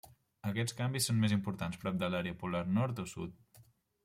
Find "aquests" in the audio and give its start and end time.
0.51-0.75